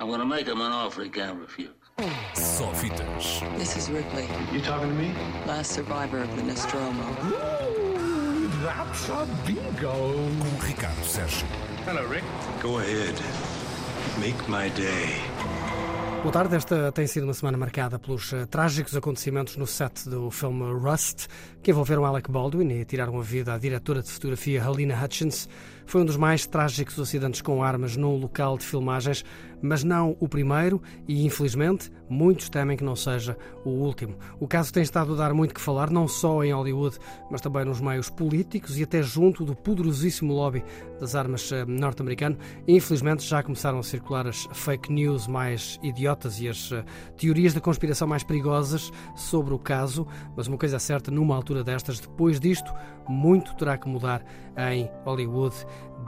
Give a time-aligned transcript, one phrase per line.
[0.00, 1.68] I'm gonna make him an offer he can't refuse.
[2.34, 3.42] Só fitas.
[3.58, 5.12] This is Ripley, You talking to me?
[5.46, 7.02] last survivor of the Nostromo.
[7.24, 9.92] Ooh, that's a bingo.
[10.40, 11.46] Com Ricardo Sérgio.
[11.84, 12.24] Hello, Rick.
[12.62, 13.14] Go ahead.
[14.18, 15.20] Make my day.
[16.22, 20.30] Boa tarde, esta tem sido uma semana marcada pelos uh, trágicos acontecimentos no set do
[20.30, 21.28] filme Rust,
[21.62, 25.48] que envolveram Alec Baldwin e tiraram a vida à diretora de fotografia Helena Hutchins.
[25.86, 29.24] Foi um dos mais trágicos acidentes com armas num local de filmagens,
[29.62, 34.16] mas não o primeiro e, infelizmente, muitos temem que não seja o último.
[34.38, 36.98] O caso tem estado a dar muito que falar, não só em Hollywood,
[37.30, 40.64] mas também nos meios políticos e até junto do poderosíssimo lobby
[40.98, 42.36] das armas uh, norte-americano.
[42.66, 46.84] Infelizmente, já começaram a circular as fake news mais idiotas e as uh,
[47.16, 51.62] teorias da conspiração mais perigosas sobre o caso, mas uma coisa é certa, numa altura
[51.62, 52.72] destas, depois disto,
[53.08, 54.24] muito terá que mudar
[54.56, 55.54] em Hollywood,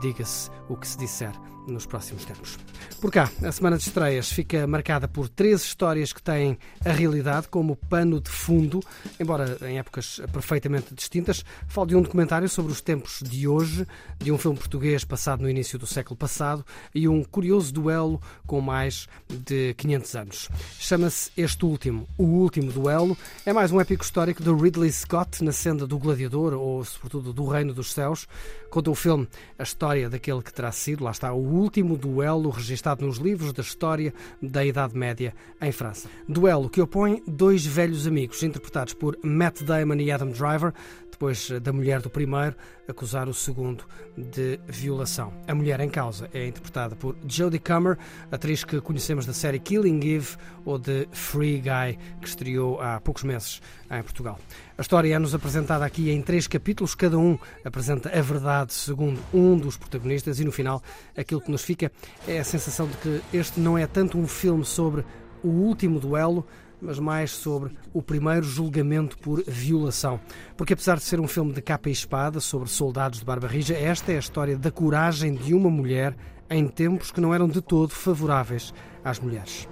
[0.00, 1.32] diga-se o que se disser
[1.66, 2.58] nos próximos tempos.
[3.00, 7.48] Por cá, a semana de estreias fica marcada por três histórias que têm a realidade
[7.48, 8.80] como pano de fundo,
[9.18, 11.44] embora em épocas perfeitamente distintas.
[11.66, 13.86] Falo de um documentário sobre os tempos de hoje,
[14.18, 18.60] de um filme português passado no início do século passado e um curioso duelo com
[18.60, 20.48] mais de 500 anos.
[20.78, 23.18] Chama-se este último, O Último Duelo.
[23.44, 27.46] É mais um épico histórico de Ridley Scott na senda do Gladiador, ou sobretudo do
[27.46, 28.28] Reino dos Céus.
[28.70, 29.28] Conta o filme
[29.58, 33.62] a história daquele que terá sido, lá está, o último duelo registado nos livros da
[33.62, 36.08] história da Idade Média em França.
[36.28, 40.72] Duelo que opõe dois velhos amigos, interpretados por Matt Damon e Adam Driver,
[41.10, 42.56] depois da mulher do primeiro
[42.88, 43.84] acusar o segundo
[44.16, 45.32] de violação.
[45.46, 47.96] A mulher em causa é interpretada por Jodie Comer,
[48.30, 53.22] atriz que conhecemos da série Killing Eve ou de Free Guy, que estreou há poucos
[53.22, 54.38] meses em Portugal.
[54.76, 59.56] A história é-nos apresentada aqui em três capítulos, cada um apresenta a verdade segundo um
[59.56, 60.82] dos protagonistas e no final
[61.16, 61.92] aquilo que nos fica
[62.26, 65.04] é a sensação de que este não é tanto um filme sobre
[65.42, 66.46] o último duelo,
[66.80, 70.18] mas mais sobre o primeiro julgamento por violação.
[70.56, 73.74] Porque, apesar de ser um filme de capa e espada sobre soldados de barba rija,
[73.74, 76.16] esta é a história da coragem de uma mulher
[76.50, 78.74] em tempos que não eram de todo favoráveis
[79.04, 79.68] às mulheres.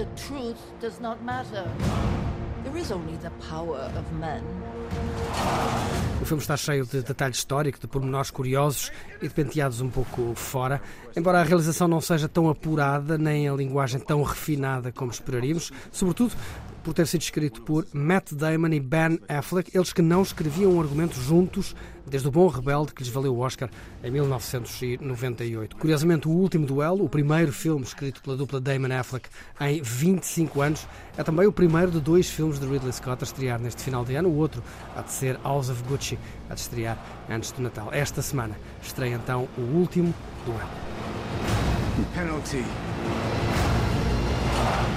[0.00, 1.68] The truth does not matter.
[2.64, 4.42] There is only the power of men.
[6.22, 8.90] O filme está cheio de detalhes históricos, de pormenores curiosos
[9.20, 10.80] e de penteados um pouco fora.
[11.14, 16.34] Embora a realização não seja tão apurada, nem a linguagem tão refinada como esperaríamos, sobretudo
[16.82, 20.80] por ter sido escrito por Matt Damon e Ben Affleck, eles que não escreviam um
[20.80, 21.74] argumento juntos
[22.06, 23.70] desde o Bom Rebelde que lhes valeu o Oscar
[24.02, 25.76] em 1998.
[25.76, 29.28] Curiosamente, o último duelo, o primeiro filme escrito pela dupla Damon Affleck
[29.60, 30.86] em 25 anos,
[31.16, 34.14] é também o primeiro de dois filmes de Ridley Scott a estrear neste final de
[34.14, 34.28] ano.
[34.28, 34.62] O outro
[34.96, 36.18] há de ser House of Gucci,
[36.48, 36.98] a de estrear
[37.28, 37.88] antes do Natal.
[37.92, 40.14] Esta semana estreia então o último
[40.44, 40.70] duelo.
[42.14, 42.64] Penalty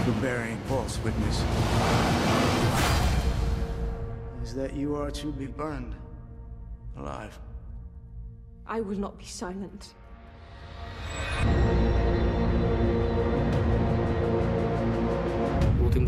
[0.04, 1.38] for bearing false witness
[4.44, 5.96] is that you are to be burned
[6.98, 7.40] alive.
[8.68, 9.94] I will not be silent.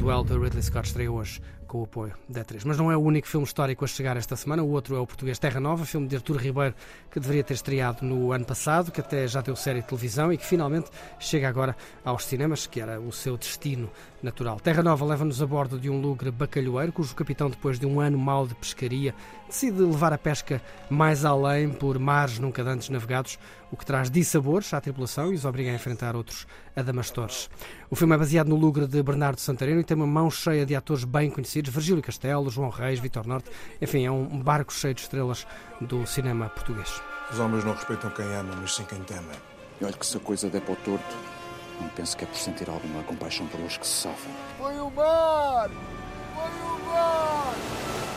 [0.06, 2.64] Duelo de Ridley Scott estreia hoje com o apoio da 3.
[2.64, 4.62] Mas não é o único filme histórico a chegar esta semana.
[4.62, 6.76] O outro é o português Terra Nova, filme de Artur Ribeiro,
[7.10, 10.38] que deveria ter estreado no ano passado, que até já deu série de televisão e
[10.38, 13.90] que finalmente chega agora aos cinemas, que era o seu destino
[14.22, 14.60] natural.
[14.60, 18.18] Terra Nova leva-nos a bordo de um lugre bacalhoeiro, cujo capitão, depois de um ano
[18.18, 19.14] mau de pescaria,
[19.48, 23.38] decide levar a pesca mais além por mares nunca antes navegados,
[23.72, 27.50] o que traz dissabores à tripulação e os obriga a enfrentar outros adamastores.
[27.90, 30.76] O filme é baseado no lugre de Bernardo Santareno e tem uma mão cheia de
[30.76, 33.50] atores bem conhecidos, Virgílio Castelo, João Reis, Vitor Norte,
[33.82, 35.48] enfim, é um barco cheio de estrelas
[35.80, 37.02] do cinema português.
[37.32, 39.34] Os homens não respeitam quem ama, mas sim quem teme.
[39.80, 41.16] E olha que se a coisa der para o torto,
[41.80, 44.32] não penso que é por sentir alguma compaixão por os que se safam.
[44.58, 45.70] Foi o mar!
[45.70, 47.54] Foi o mar!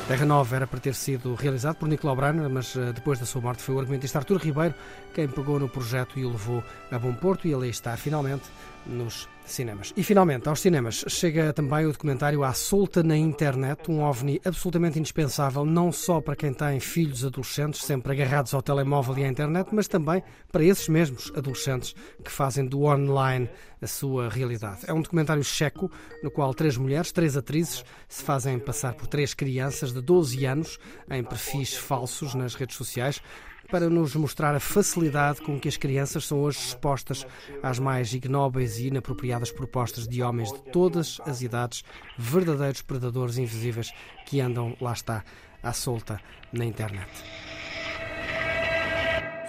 [0.08, 3.40] Terra Nova era para ter sido realizado por Nicolau Brainer, mas uh, depois da sua
[3.40, 4.74] morte foi o argumentista Artur Ribeiro
[5.14, 8.44] quem pegou no projeto e o levou a bom porto e ele está finalmente
[8.86, 9.92] nos cinemas.
[9.96, 14.98] E finalmente, aos cinemas, chega também o documentário À Solta na Internet, um ovni absolutamente
[14.98, 19.68] indispensável, não só para quem tem filhos adolescentes sempre agarrados ao telemóvel e à internet,
[19.72, 23.48] mas também para esses mesmos adolescentes que fazem do online
[23.80, 24.80] a sua realidade.
[24.86, 25.90] É um documentário checo,
[26.22, 30.78] no qual três mulheres, três atrizes, se fazem passar por três crianças de 12 anos
[31.10, 33.22] em perfis falsos nas redes sociais
[33.70, 37.26] para nos mostrar a facilidade com que as crianças são hoje expostas
[37.62, 41.84] às mais ignóbeis e inapropriadas propostas de homens de todas as idades,
[42.16, 43.92] verdadeiros predadores invisíveis
[44.26, 45.22] que andam, lá está,
[45.62, 46.20] à solta
[46.52, 47.08] na internet.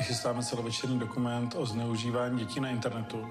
[0.02, 3.28] Chystáme celovečerní dokument o zneužívání dětí na internetu.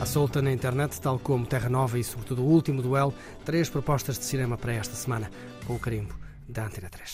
[0.00, 4.18] À solta na internet, tal como Terra Nova e, sobretudo, o último duelo, três propostas
[4.18, 5.30] de cinema para esta semana,
[5.66, 7.04] com o carimbo da Antena 3.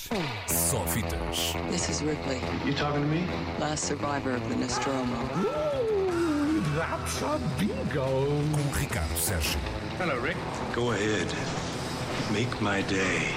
[0.48, 1.54] Só fitas.
[1.70, 3.26] This is Ripley, You talking to me?
[3.58, 5.16] last survivor of the Nostromo.
[6.76, 8.26] That's a bingo.
[8.26, 9.58] Com Ricardo Sérgio.
[10.74, 11.28] Go ahead.
[12.32, 13.34] Make my day.